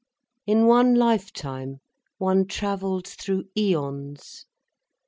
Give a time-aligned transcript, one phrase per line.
[0.47, 1.79] In one life time
[2.17, 4.45] one travelled through æons.